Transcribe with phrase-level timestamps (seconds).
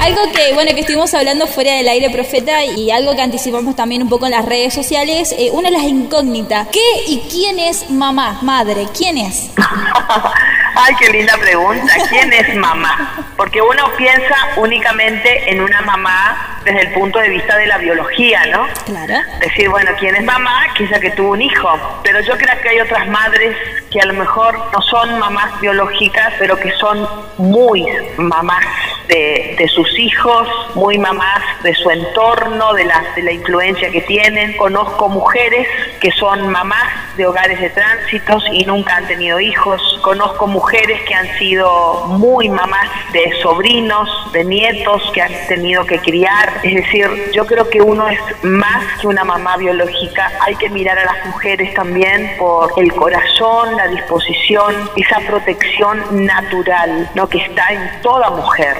[0.00, 4.02] Algo que, bueno, que estuvimos hablando fuera del aire, profeta, y algo que anticipamos también
[4.02, 6.68] un poco en las redes sociales, eh, una de las incógnitas.
[6.72, 8.86] ¿Qué y quién es mamá, madre?
[8.96, 9.50] ¿Quién es?
[10.74, 11.92] Ay, qué linda pregunta.
[12.08, 13.26] ¿Quién es mamá?
[13.36, 18.42] Porque uno piensa únicamente en una mamá desde el punto de vista de la biología,
[18.46, 18.66] ¿no?
[18.86, 19.14] Claro.
[19.40, 20.68] Decir, bueno, ¿quién es mamá?
[20.78, 21.68] Quizá que tuvo un hijo.
[22.02, 23.54] Pero yo creo que hay otras madres
[23.90, 27.06] que a lo mejor no son mamás biológicas, pero que son
[27.36, 28.64] muy mamás
[29.10, 34.56] de, sus hijos, muy mamás de su entorno, de la, de la influencia que tienen.
[34.56, 35.66] Conozco mujeres
[36.00, 39.82] que son mamás de hogares de tránsitos y nunca han tenido hijos.
[40.02, 45.98] Conozco mujeres que han sido muy mamás de sobrinos, de nietos que han tenido que
[45.98, 46.60] criar.
[46.62, 50.30] Es decir, yo creo que uno es más que una mamá biológica.
[50.40, 57.10] Hay que mirar a las mujeres también por el corazón, la disposición, esa protección natural,
[57.14, 57.28] ¿no?
[57.28, 58.76] que está en toda mujer,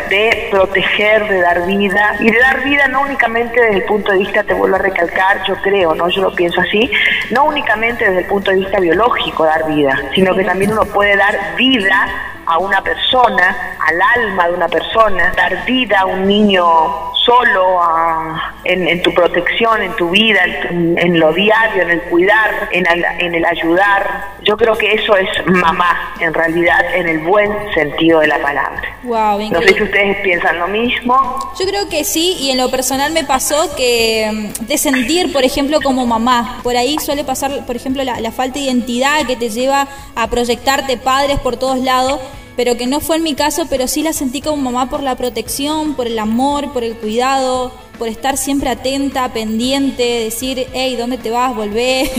[0.50, 4.42] proteger, de dar vida y de dar vida no únicamente desde el punto de vista,
[4.42, 6.90] te vuelvo a recalcar, yo creo, no, yo lo pienso así,
[7.30, 11.16] no únicamente desde el punto de vista biológico dar vida, sino que también uno puede
[11.16, 12.06] dar vida
[12.46, 18.54] a una persona, al alma de una persona, dar vida a un niño solo, a,
[18.64, 20.40] en, en, tu protección, en tu vida,
[20.70, 24.24] en, en, lo diario, en el cuidar, en el, en el ayudar.
[24.42, 28.82] Yo creo que eso es mamá, en realidad, en el buen sentido de la palabra.
[29.02, 31.14] Wow, no sé si ustedes piensan lo mismo.
[31.58, 35.44] Yo creo que sí, y en lo personal me pasó que mm, de sentir, por
[35.44, 39.36] ejemplo, como mamá, por ahí suele pasar, por ejemplo, la, la falta de identidad que
[39.36, 42.20] te lleva a proyectarte padres por todos lados
[42.60, 45.16] pero que no fue en mi caso, pero sí la sentí como mamá por la
[45.16, 51.16] protección, por el amor, por el cuidado, por estar siempre atenta, pendiente, decir, hey, ¿dónde
[51.16, 51.56] te vas?
[51.56, 52.10] Volvé,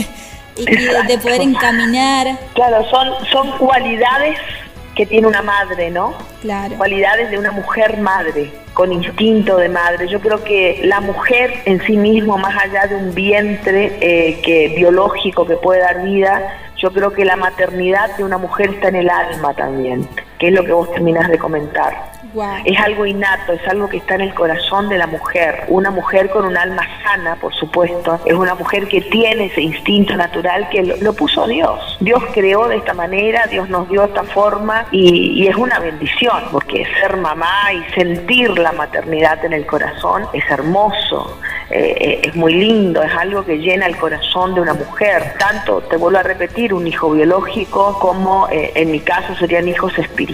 [0.56, 2.36] y, y de, de, poder encaminar.
[2.54, 4.36] Claro, son, son cualidades
[4.96, 6.12] que tiene una madre, ¿no?
[6.40, 6.74] Claro.
[6.76, 10.08] Cualidades de una mujer madre, con instinto de madre.
[10.08, 14.72] Yo creo que la mujer en sí mismo, más allá de un vientre eh, que
[14.74, 18.96] biológico que puede dar vida, yo creo que la maternidad de una mujer está en
[18.96, 20.08] el alma también,
[20.42, 22.10] que es lo que vos terminás de comentar.
[22.34, 22.62] Wow.
[22.64, 25.66] Es algo innato, es algo que está en el corazón de la mujer.
[25.68, 30.16] Una mujer con un alma sana, por supuesto, es una mujer que tiene ese instinto
[30.16, 31.96] natural que lo, lo puso Dios.
[32.00, 36.42] Dios creó de esta manera, Dios nos dio esta forma y, y, es una bendición,
[36.50, 41.38] porque ser mamá y sentir la maternidad en el corazón es hermoso.
[41.74, 45.34] Eh, es muy lindo, es algo que llena el corazón de una mujer.
[45.38, 49.98] Tanto, te vuelvo a repetir, un hijo biológico como eh, en mi caso serían hijos
[49.98, 50.31] espirituales,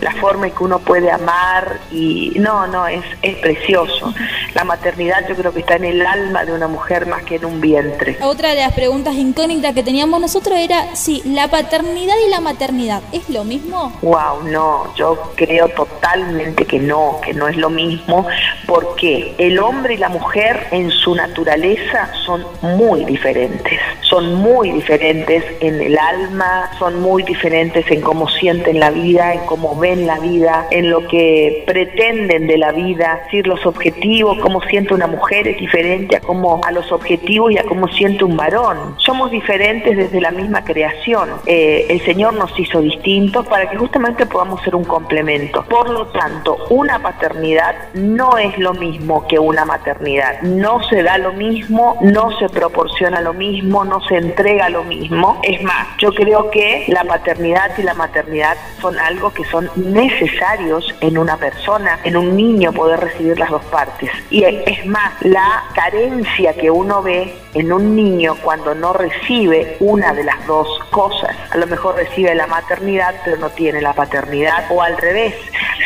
[0.00, 4.12] la forma en que uno puede amar y no, no, es, es precioso.
[4.54, 7.44] La maternidad yo creo que está en el alma de una mujer más que en
[7.44, 8.18] un vientre.
[8.22, 13.02] Otra de las preguntas incógnitas que teníamos nosotros era si la paternidad y la maternidad
[13.12, 13.92] es lo mismo.
[14.02, 18.26] Wow, no, yo creo totalmente que no, que no es lo mismo,
[18.66, 25.44] porque el hombre y la mujer en su naturaleza son muy diferentes, son muy diferentes
[25.60, 30.18] en el alma, son muy diferentes en cómo sienten la vida, en cómo ven la
[30.18, 35.06] vida, en lo que pretenden de la vida, es decir, los objetivos, cómo siente una
[35.06, 38.96] mujer es diferente a cómo a los objetivos y a cómo siente un varón.
[38.98, 41.30] Somos diferentes desde la misma creación.
[41.46, 45.64] Eh, el Señor nos hizo distintos para que justamente podamos ser un complemento.
[45.64, 51.18] Por lo tanto, una paternidad no es lo mismo que una maternidad no se da
[51.18, 55.40] lo mismo, no se proporciona lo mismo, no se entrega lo mismo.
[55.42, 60.94] Es más, yo creo que la paternidad y la maternidad son algo que son necesarios
[61.00, 64.10] en una persona, en un niño poder recibir las dos partes.
[64.30, 70.12] Y es más, la carencia que uno ve en un niño cuando no recibe una
[70.12, 74.64] de las dos cosas, a lo mejor recibe la maternidad pero no tiene la paternidad,
[74.70, 75.34] o al revés,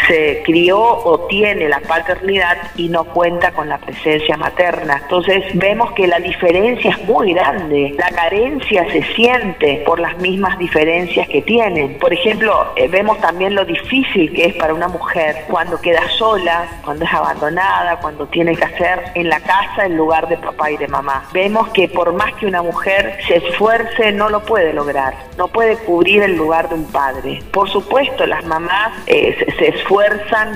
[0.08, 5.00] se crió o tiene la paternidad y no cuenta con la presencia materna.
[5.02, 10.58] Entonces vemos que la diferencia es muy grande, la carencia se siente por las mismas
[10.58, 11.98] diferencias que tienen.
[11.98, 16.66] Por ejemplo, eh, vemos también lo difícil que es para una mujer cuando queda sola,
[16.84, 20.76] cuando es abandonada, cuando tiene que hacer en la casa el lugar de papá y
[20.76, 21.24] de mamá.
[21.32, 25.76] Vemos que por más que una mujer se esfuerce, no lo puede lograr, no puede
[25.76, 27.42] cubrir el lugar de un padre.
[27.52, 29.68] Por supuesto, las mamás eh, se, se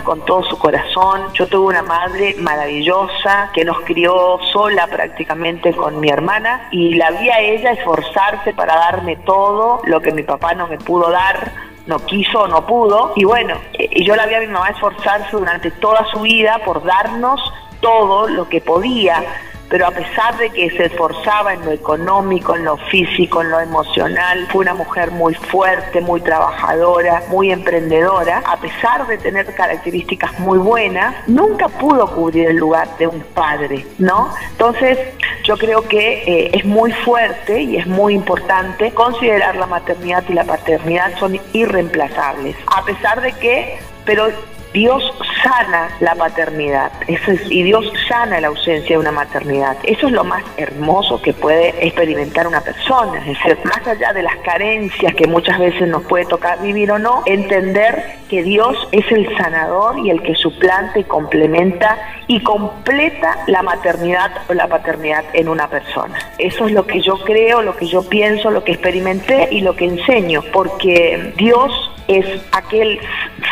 [0.05, 1.33] con todo su corazón.
[1.35, 7.11] Yo tuve una madre maravillosa que nos crió sola prácticamente con mi hermana y la
[7.11, 11.53] vi a ella esforzarse para darme todo lo que mi papá no me pudo dar
[11.87, 15.73] no quiso, no pudo, y bueno, y yo la vi a mi mamá esforzarse durante
[15.73, 17.41] toda su vida por darnos
[17.81, 19.25] todo lo que podía
[19.73, 23.59] pero a pesar de que se esforzaba en lo económico, en lo físico, en lo
[23.59, 30.39] emocional, fue una mujer muy fuerte, muy trabajadora, muy emprendedora, a pesar de tener características
[30.41, 34.35] muy buenas, nunca pudo cubrir el lugar de un padre, ¿no?
[34.51, 34.99] Entonces,
[35.45, 40.35] yo creo que eh, es muy fuerte y es muy importante considerar la maternidad y
[40.35, 44.29] la paternidad son irreemplazables, a pesar de que, pero
[44.73, 45.03] Dios
[45.43, 49.77] sana la paternidad y Dios sana la ausencia de una maternidad.
[49.83, 53.19] Eso es lo más hermoso que puede experimentar una persona.
[53.19, 56.99] Es decir, más allá de las carencias que muchas veces nos puede tocar vivir o
[56.99, 63.39] no, entender que Dios es el sanador y el que suplanta y complementa y completa
[63.47, 66.19] la maternidad o la paternidad en una persona.
[66.39, 69.77] Eso es lo que yo creo, lo que yo pienso, lo que experimenté y lo
[69.77, 72.99] que enseño, porque Dios es aquel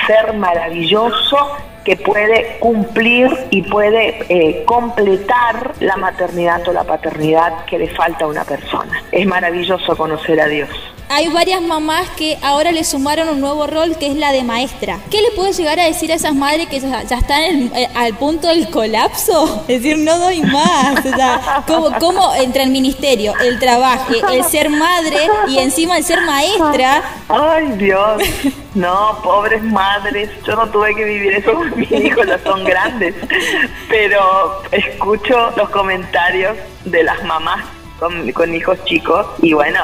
[0.06, 1.10] ser maravilloso
[1.85, 8.25] que puede cumplir y puede eh, completar la maternidad o la paternidad que le falta
[8.25, 9.03] a una persona.
[9.11, 10.69] Es maravilloso conocer a Dios
[11.11, 15.01] hay varias mamás que ahora le sumaron un nuevo rol que es la de maestra.
[15.11, 18.47] ¿Qué le puedo llegar a decir a esas madres que ya, están eh, al punto
[18.47, 19.65] del colapso?
[19.69, 21.05] Es decir, no doy más.
[21.05, 21.65] O sea,
[21.99, 25.17] ¿cómo, entre el ministerio, el trabajo, el ser madre
[25.49, 27.03] y encima el ser maestra?
[27.29, 28.23] Ay, Dios.
[28.75, 30.31] No, pobres madres.
[30.47, 33.17] Yo no tuve que vivir eso con mis hijos, ya son grandes.
[33.89, 37.65] Pero escucho los comentarios de las mamás
[37.99, 39.81] con hijos chicos y bueno,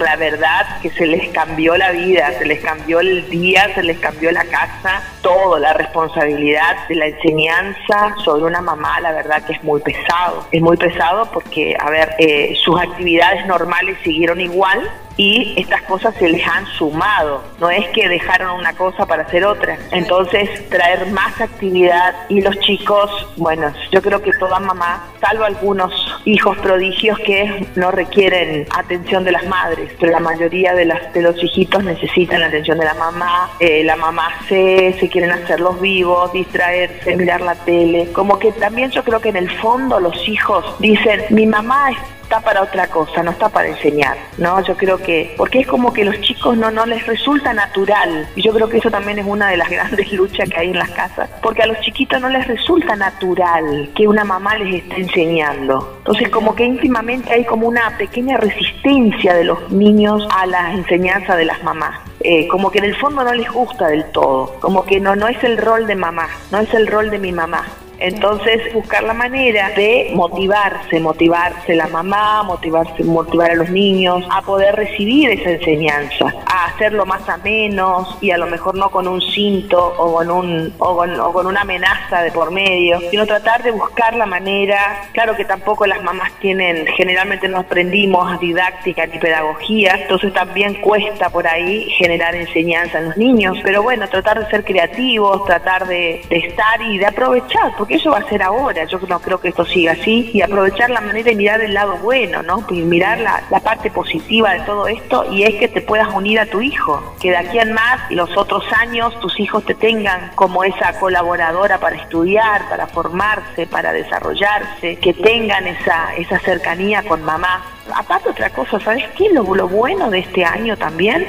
[0.00, 3.98] la verdad que se les cambió la vida, se les cambió el día, se les
[3.98, 9.52] cambió la casa, todo, la responsabilidad de la enseñanza sobre una mamá, la verdad que
[9.52, 10.46] es muy pesado.
[10.50, 16.14] Es muy pesado porque, a ver, eh, sus actividades normales siguieron igual, y estas cosas
[16.16, 19.78] se les han sumado, no es que dejaron una cosa para hacer otra.
[19.90, 25.92] Entonces, traer más actividad y los chicos, bueno, yo creo que toda mamá, salvo algunos
[26.24, 31.22] hijos prodigios que no requieren atención de las madres, pero la mayoría de, las, de
[31.22, 35.60] los hijitos necesitan la atención de la mamá, eh, la mamá se, se quieren hacer
[35.60, 40.00] los vivos, distraerse, mirar la tele, como que también yo creo que en el fondo
[40.00, 41.90] los hijos dicen, mi mamá
[42.26, 44.60] está para otra cosa, no está para enseñar, ¿no?
[44.64, 48.42] Yo creo que, porque es como que los chicos no, no les resulta natural, y
[48.42, 50.90] yo creo que eso también es una de las grandes luchas que hay en las
[50.90, 55.98] casas, porque a los chiquitos no les resulta natural que una mamá les esté enseñando.
[55.98, 61.36] Entonces como que íntimamente hay como una pequeña resistencia de los niños a la enseñanza
[61.36, 62.00] de las mamás.
[62.20, 65.28] Eh, como que en el fondo no les gusta del todo, como que no, no
[65.28, 67.64] es el rol de mamá, no es el rol de mi mamá.
[67.98, 74.42] Entonces, buscar la manera de motivarse, motivarse la mamá, motivarse, motivar a los niños a
[74.42, 79.08] poder recibir esa enseñanza, a hacerlo más a menos y a lo mejor no con
[79.08, 83.70] un cinto o con un o con, una amenaza de por medio, sino tratar de
[83.70, 85.08] buscar la manera.
[85.12, 91.30] Claro que tampoco las mamás tienen, generalmente no aprendimos didáctica ni pedagogía, entonces también cuesta
[91.30, 96.22] por ahí generar enseñanza en los niños, pero bueno, tratar de ser creativos, tratar de,
[96.28, 99.46] de estar y de aprovechar porque eso va a ser ahora, yo no creo que
[99.46, 102.64] esto siga así, y aprovechar la manera de mirar el lado bueno, ¿no?
[102.68, 106.46] Y mirar la, parte positiva de todo esto, y es que te puedas unir a
[106.46, 110.64] tu hijo, que de aquí en más los otros años tus hijos te tengan como
[110.64, 117.64] esa colaboradora para estudiar, para formarse, para desarrollarse, que tengan esa, esa cercanía con mamá.
[117.94, 119.28] Aparte otra cosa, ¿sabes qué?
[119.32, 121.24] Lo, lo bueno de este año también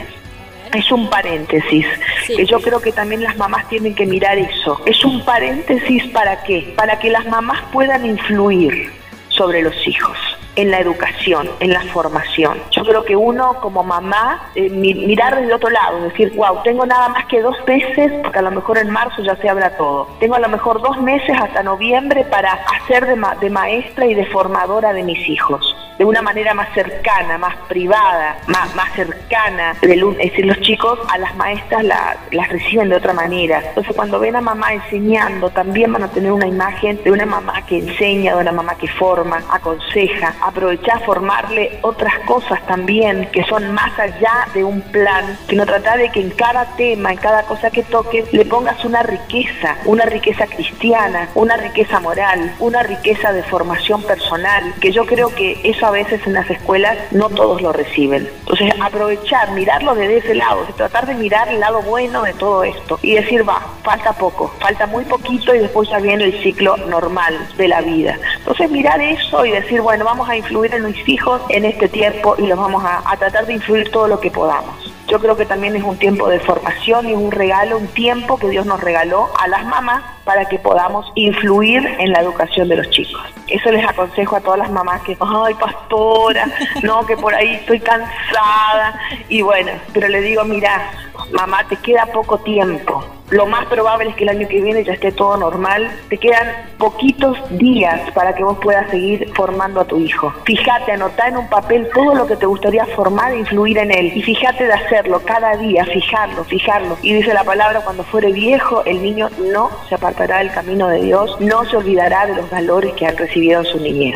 [0.74, 1.86] es un paréntesis,
[2.28, 4.82] que yo creo que también las mamás tienen que mirar eso.
[4.86, 6.74] Es un paréntesis para qué?
[6.76, 8.92] Para que las mamás puedan influir
[9.30, 10.18] sobre los hijos
[10.56, 12.58] en la educación, en la formación.
[12.72, 17.10] Yo creo que uno como mamá, eh, mirar desde otro lado, decir, wow, tengo nada
[17.10, 20.08] más que dos meses, porque a lo mejor en marzo ya se habla todo.
[20.20, 24.26] Tengo a lo mejor dos meses hasta noviembre para hacer de, de maestra y de
[24.26, 29.76] formadora de mis hijos de una manera más cercana, más privada, más, más cercana.
[29.82, 31.84] es decir, los chicos a las maestras
[32.32, 33.62] las reciben de otra manera.
[33.68, 37.66] Entonces, cuando ven a mamá enseñando, también van a tener una imagen de una mamá
[37.66, 40.36] que enseña, de una mamá que forma, aconseja.
[40.42, 46.12] Aprovechar formarle otras cosas también que son más allá de un plan, sino tratar de
[46.12, 50.46] que en cada tema, en cada cosa que toques, le pongas una riqueza, una riqueza
[50.46, 55.92] cristiana, una riqueza moral, una riqueza de formación personal, que yo creo que eso a
[55.92, 58.30] veces en las escuelas no todos lo reciben.
[58.40, 63.00] Entonces, aprovechar, mirarlo desde ese lado, tratar de mirar el lado bueno de todo esto
[63.02, 67.36] y decir, va, falta poco, falta muy poquito y después ya viene el ciclo normal
[67.58, 68.18] de la vida.
[68.38, 72.36] Entonces, mirar eso y decir, bueno, vamos a influir en mis hijos en este tiempo
[72.38, 74.87] y los vamos a, a tratar de influir todo lo que podamos.
[75.08, 78.50] Yo creo que también es un tiempo de formación y un regalo, un tiempo que
[78.50, 82.90] Dios nos regaló a las mamás para que podamos influir en la educación de los
[82.90, 83.22] chicos.
[83.48, 86.46] Eso les aconsejo a todas las mamás que, ay, pastora,
[86.84, 89.00] no, que por ahí estoy cansada.
[89.30, 90.92] Y bueno, pero le digo, mira,
[91.32, 93.17] mamá, te queda poco tiempo.
[93.30, 95.92] Lo más probable es que el año que viene ya esté todo normal.
[96.08, 100.34] Te quedan poquitos días para que vos puedas seguir formando a tu hijo.
[100.46, 104.14] Fíjate, anotá en un papel todo lo que te gustaría formar e influir en él.
[104.16, 106.98] Y fíjate de hacerlo cada día, fijarlo, fijarlo.
[107.02, 111.02] Y dice la palabra, cuando fuere viejo, el niño no se apartará del camino de
[111.02, 114.16] Dios, no se olvidará de los valores que han recibido en su niñez.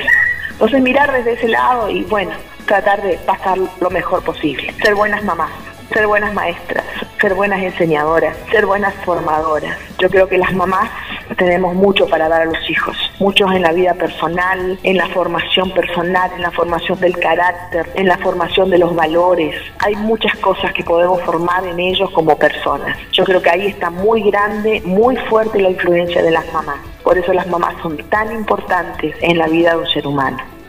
[0.51, 2.31] Entonces mirar desde ese lado y bueno,
[2.65, 4.73] tratar de pasar lo mejor posible.
[4.81, 5.51] Ser buenas mamás
[5.93, 6.85] ser buenas maestras,
[7.21, 9.77] ser buenas enseñadoras, ser buenas formadoras.
[9.99, 10.89] Yo creo que las mamás
[11.37, 15.71] tenemos mucho para dar a los hijos, muchos en la vida personal, en la formación
[15.71, 19.55] personal, en la formación del carácter, en la formación de los valores.
[19.79, 22.97] Hay muchas cosas que podemos formar en ellos como personas.
[23.11, 26.79] Yo creo que ahí está muy grande, muy fuerte la influencia de las mamás.
[27.03, 30.60] Por eso las mamás son tan importantes en la vida de un ser humano.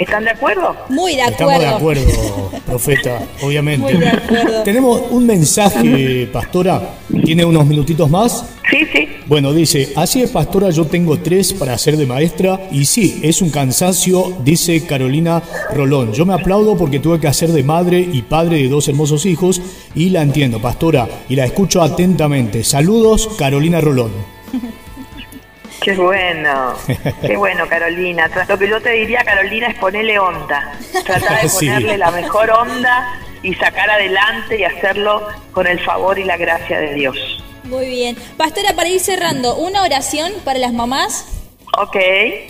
[0.00, 0.74] ¿Están de acuerdo?
[0.88, 1.52] Muy de acuerdo.
[1.52, 4.00] Estamos de acuerdo, profeta, obviamente.
[4.64, 6.94] Tenemos un mensaje, pastora.
[7.22, 8.46] ¿Tiene unos minutitos más?
[8.70, 9.08] Sí, sí.
[9.26, 13.42] Bueno, dice, así es, pastora, yo tengo tres para hacer de maestra y sí, es
[13.42, 15.42] un cansancio, dice Carolina
[15.74, 16.14] Rolón.
[16.14, 19.60] Yo me aplaudo porque tuve que hacer de madre y padre de dos hermosos hijos
[19.94, 22.64] y la entiendo, pastora, y la escucho atentamente.
[22.64, 24.39] Saludos, Carolina Rolón.
[25.80, 26.74] Qué bueno,
[27.22, 28.30] qué bueno, Carolina.
[28.48, 30.72] Lo que yo te diría, Carolina, es ponerle onda.
[31.04, 36.24] Tratar de ponerle la mejor onda y sacar adelante y hacerlo con el favor y
[36.24, 37.16] la gracia de Dios.
[37.64, 38.16] Muy bien.
[38.36, 41.40] Pastora, para ir cerrando, ¿una oración para las mamás?
[41.78, 41.96] Ok,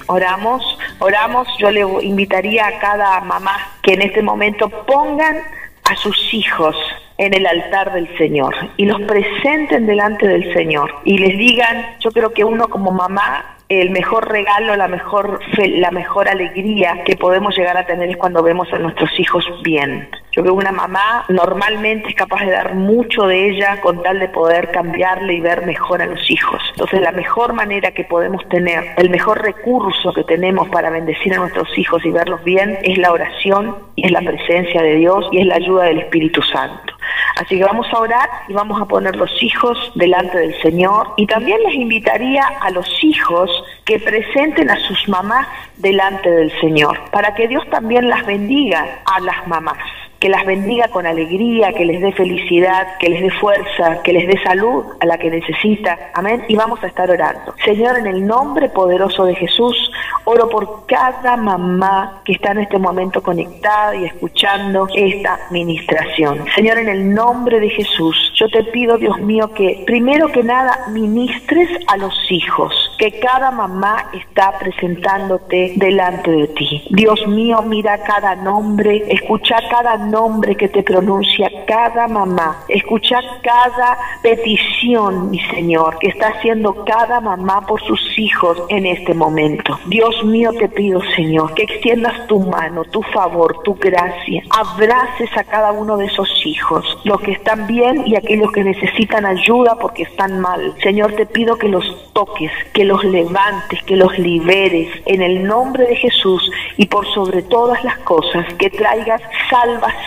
[0.06, 0.62] oramos,
[0.98, 1.46] oramos.
[1.58, 5.36] Yo le invitaría a cada mamá que en este momento pongan
[5.84, 6.74] a sus hijos
[7.20, 12.10] en el altar del Señor y los presenten delante del Señor y les digan, yo
[12.12, 17.56] creo que uno como mamá el mejor regalo, la mejor la mejor alegría que podemos
[17.56, 20.08] llegar a tener es cuando vemos a nuestros hijos bien.
[20.32, 24.18] Yo creo que una mamá normalmente es capaz de dar mucho de ella con tal
[24.18, 26.60] de poder cambiarle y ver mejor a los hijos.
[26.70, 31.38] Entonces la mejor manera que podemos tener, el mejor recurso que tenemos para bendecir a
[31.38, 35.42] nuestros hijos y verlos bien es la oración y es la presencia de Dios y
[35.42, 36.94] es la ayuda del Espíritu Santo.
[37.36, 41.14] Así que vamos a orar y vamos a poner los hijos delante del Señor.
[41.16, 43.50] Y también les invitaría a los hijos
[43.84, 49.20] que presenten a sus mamás delante del Señor, para que Dios también las bendiga a
[49.20, 49.78] las mamás
[50.20, 54.28] que las bendiga con alegría, que les dé felicidad, que les dé fuerza, que les
[54.28, 55.98] dé salud a la que necesita.
[56.12, 56.44] Amén.
[56.46, 57.54] Y vamos a estar orando.
[57.64, 59.90] Señor, en el nombre poderoso de Jesús,
[60.24, 66.44] oro por cada mamá que está en este momento conectada y escuchando esta ministración.
[66.54, 70.86] Señor, en el nombre de Jesús, yo te pido, Dios mío, que primero que nada
[70.90, 76.84] ministres a los hijos que cada mamá está presentándote delante de ti.
[76.90, 80.09] Dios mío, mira cada nombre, escucha cada nombre
[80.58, 82.64] que te pronuncia cada mamá.
[82.68, 89.14] Escucha cada petición, mi Señor, que está haciendo cada mamá por sus hijos en este
[89.14, 89.78] momento.
[89.86, 94.42] Dios mío, te pido, Señor, que extiendas tu mano, tu favor, tu gracia.
[94.50, 99.24] Abraces a cada uno de esos hijos, los que están bien y aquellos que necesitan
[99.24, 100.74] ayuda porque están mal.
[100.82, 105.86] Señor, te pido que los toques, que los levantes, que los liberes en el nombre
[105.86, 109.99] de Jesús y por sobre todas las cosas, que traigas salvación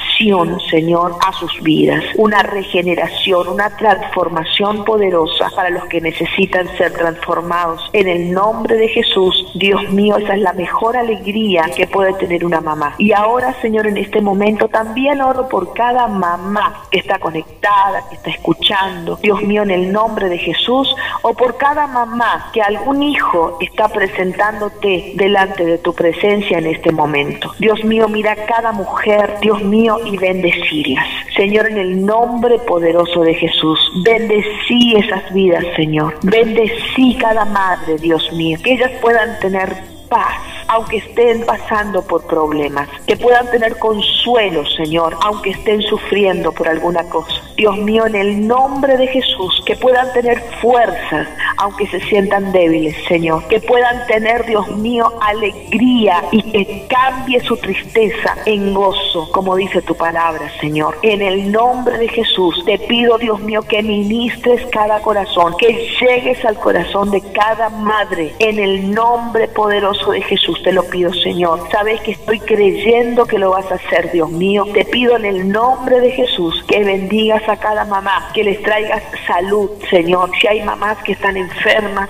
[0.70, 2.04] Señor, a sus vidas.
[2.16, 7.90] Una regeneración, una transformación poderosa para los que necesitan ser transformados.
[7.92, 12.46] En el nombre de Jesús, Dios mío, esa es la mejor alegría que puede tener
[12.46, 12.96] una mamá.
[12.98, 18.16] Y ahora, Señor, en este momento también oro por cada mamá que está conectada, que
[18.16, 19.18] está escuchando.
[19.22, 23.90] Dios mío, en el nombre de Jesús, o por cada mamá que algún hijo está
[23.90, 27.52] presentándote delante de tu presencia en este momento.
[27.60, 31.08] Dios mío, mira cada mujer, Dios mío, y bendecirlas.
[31.36, 36.16] Señor, en el nombre poderoso de Jesús, bendecí esas vidas, Señor.
[36.24, 39.70] Bendecí cada madre, Dios mío, que ellas puedan tener
[40.10, 46.68] paz aunque estén pasando por problemas, que puedan tener consuelo, Señor, aunque estén sufriendo por
[46.68, 47.34] alguna cosa.
[47.56, 51.28] Dios mío, en el nombre de Jesús, que puedan tener fuerzas,
[51.64, 57.56] aunque se sientan débiles, Señor, que puedan tener, Dios mío, alegría y que cambie su
[57.56, 60.98] tristeza en gozo, como dice tu palabra, Señor.
[61.04, 66.44] En el nombre de Jesús, te pido, Dios mío, que ministres cada corazón, que llegues
[66.44, 71.62] al corazón de cada madre, en el nombre poderoso de Jesús te lo pido, Señor.
[71.72, 74.66] Sabes que estoy creyendo que lo vas a hacer, Dios mío.
[74.74, 79.02] Te pido en el nombre de Jesús que bendigas a cada mamá, que les traigas
[79.26, 80.30] salud, Señor.
[80.42, 81.53] Si hay mamás que están enfermas,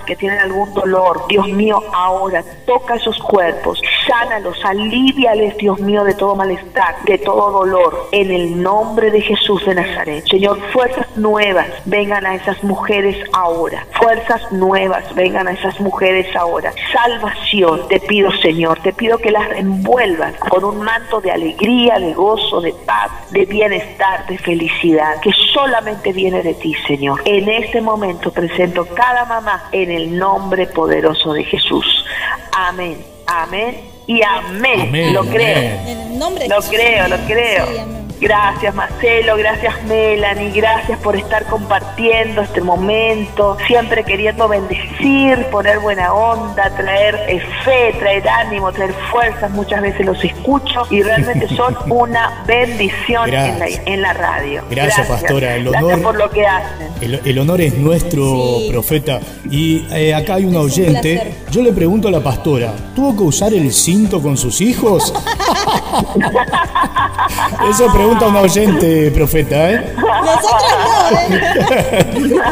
[0.06, 6.14] que tienen algún dolor, Dios mío, ahora toca esos cuerpos, sánalos, aliviales, Dios mío, de
[6.14, 10.24] todo malestar, de todo dolor, en el nombre de Jesús de Nazaret.
[10.28, 13.86] Señor, fuerzas nuevas vengan a esas mujeres ahora.
[13.92, 16.72] Fuerzas nuevas vengan a esas mujeres ahora.
[16.92, 22.14] Salvación, te pido, Señor, te pido que las envuelvas con un manto de alegría, de
[22.14, 27.22] gozo, de paz, de bienestar, de felicidad, que solamente viene de ti, Señor.
[27.24, 32.04] En este momento presento cada mamá en el nombre poderoso de Jesús.
[32.52, 35.12] Amén, amén y amén.
[35.12, 35.80] lo creo.
[35.86, 36.70] En el nombre de Lo Jesús.
[36.74, 37.66] creo, lo creo.
[37.66, 38.03] Sí, amén.
[38.28, 46.10] Gracias Marcelo, gracias Melanie, gracias por estar compartiendo este momento, siempre queriendo bendecir, poner buena
[46.14, 49.50] onda, traer eh, fe, traer ánimo, traer fuerzas.
[49.50, 53.82] Muchas veces los escucho y realmente son una bendición en la, Gracias.
[53.84, 54.62] en la radio.
[54.70, 55.56] Gracias, pastora.
[55.56, 56.88] El Gracias honor- por lo que hacen.
[57.02, 58.68] El, el honor es nuestro, Sí.
[58.70, 59.20] profeta.
[59.50, 61.34] Y eh, acá hay un oyente.
[61.50, 65.12] Yo le pregunto a la pastora, ¿tuvo que usar el cinto con sus hijos?
[67.70, 69.92] Eso pregunta un oyente, profeta, ¿eh?
[69.96, 70.62] Nosotros
[71.10, 72.44] no, ¿eh?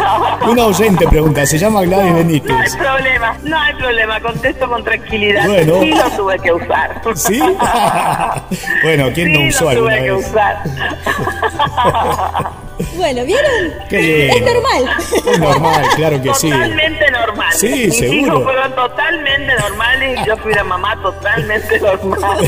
[0.50, 2.76] Un oyente pregunta, se llama Gladys No hay Benítez.
[2.76, 5.46] problema, no hay problema, contesto con tranquilidad.
[5.46, 5.80] Bueno.
[5.80, 7.00] Sí lo tuve que usar.
[7.14, 7.40] ¿Sí?
[8.82, 10.26] bueno, ¿quién sí no usó lo alguna tuve que vez?
[10.28, 10.56] usar.
[12.96, 13.72] Bueno, ¿vieron?
[13.88, 14.34] Qué lindo.
[14.34, 14.96] Es normal.
[15.32, 16.50] Es normal, claro que sí.
[16.50, 17.52] Totalmente normal.
[17.52, 18.18] Sí, Mis seguro.
[18.18, 22.38] hijos fueron totalmente normales y yo fui una mamá totalmente normal.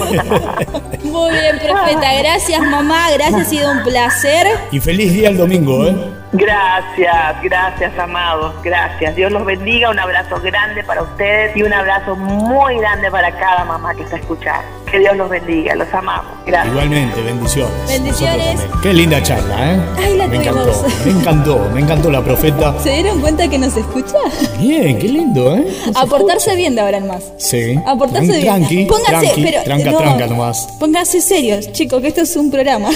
[1.03, 2.15] Muy bien, profeta.
[2.19, 3.11] Gracias, mamá.
[3.13, 4.47] Gracias, ha sido un placer.
[4.71, 5.95] Y feliz día el domingo, ¿eh?
[6.33, 8.55] Gracias, gracias, amados.
[8.63, 9.15] Gracias.
[9.15, 9.91] Dios los bendiga.
[9.91, 14.17] Un abrazo grande para ustedes y un abrazo muy grande para cada mamá que está
[14.17, 14.67] escuchando.
[14.95, 15.75] Que Dios los bendiga.
[15.75, 16.33] Los amamos.
[16.47, 16.73] Gracias.
[16.73, 17.73] Igualmente, bendiciones.
[17.89, 18.61] Bendiciones.
[18.81, 19.81] Qué linda charla, ¿eh?
[19.99, 20.69] Ay, la me tuvimos.
[20.69, 22.79] encantó, me encantó, me encantó la profeta.
[22.79, 24.15] ¿Se dieron cuenta que nos escucha?
[24.61, 25.67] Bien, qué lindo, ¿eh?
[25.97, 27.25] A portarse bien de ahora en más.
[27.39, 27.75] Sí.
[27.85, 28.45] A portarse Tran- bien.
[28.45, 30.69] Tranqui, Pónganse, tranqui, pero, tranca, no, tranca nomás.
[30.79, 32.89] Pónganse serios, chicos, que esto es un programa.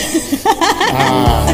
[0.93, 1.47] Ah,